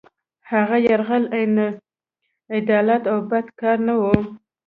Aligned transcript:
هغه 0.51 0.77
یرغل 0.87 1.23
عین 1.35 1.55
عدالت 2.57 3.03
او 3.11 3.17
بد 3.31 3.47
کار 3.59 3.77
نه 3.87 3.93
وو. 4.01 4.13